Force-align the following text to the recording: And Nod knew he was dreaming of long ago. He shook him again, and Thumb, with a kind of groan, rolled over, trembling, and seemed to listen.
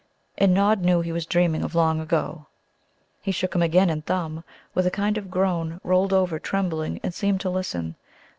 And 0.35 0.51
Nod 0.55 0.81
knew 0.81 1.01
he 1.01 1.11
was 1.11 1.27
dreaming 1.27 1.61
of 1.61 1.75
long 1.75 1.99
ago. 1.99 2.47
He 3.21 3.31
shook 3.31 3.53
him 3.53 3.61
again, 3.61 3.87
and 3.87 4.03
Thumb, 4.03 4.43
with 4.73 4.87
a 4.87 4.89
kind 4.89 5.15
of 5.15 5.29
groan, 5.29 5.79
rolled 5.83 6.11
over, 6.11 6.39
trembling, 6.39 6.99
and 7.03 7.13
seemed 7.13 7.39
to 7.41 7.51
listen. 7.51 7.95